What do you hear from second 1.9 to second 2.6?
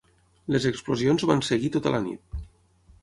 la nit.